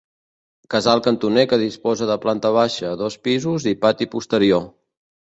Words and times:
Casal 0.73 1.01
cantoner 1.07 1.43
que 1.51 1.59
disposa 1.63 2.07
de 2.11 2.15
planta 2.23 2.51
baixa, 2.55 2.95
dos 3.03 3.19
pisos 3.29 3.69
i 3.73 3.75
pati 3.85 4.09
posterior. 4.15 4.65